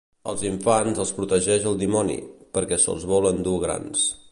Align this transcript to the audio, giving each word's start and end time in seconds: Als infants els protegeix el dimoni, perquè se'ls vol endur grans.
Als 0.31 0.43
infants 0.47 1.01
els 1.03 1.11
protegeix 1.17 1.67
el 1.73 1.77
dimoni, 1.83 2.17
perquè 2.59 2.83
se'ls 2.87 3.09
vol 3.15 3.31
endur 3.35 3.57
grans. 3.69 4.09